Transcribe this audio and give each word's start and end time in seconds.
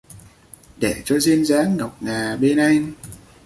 Để 0.77 1.01
cho 1.05 1.19
duyên 1.19 1.45
dáng 1.45 1.77
ngọc 1.77 1.97
ngà 2.03 2.35
bên 2.37 2.57
anh 2.57 2.91